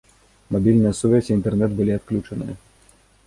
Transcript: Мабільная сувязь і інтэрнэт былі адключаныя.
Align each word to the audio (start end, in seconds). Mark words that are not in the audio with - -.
Мабільная 0.55 0.93
сувязь 0.99 1.29
і 1.29 1.35
інтэрнэт 1.37 1.71
былі 1.79 1.93
адключаныя. 1.99 2.55